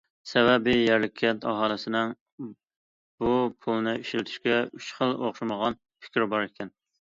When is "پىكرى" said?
5.87-6.31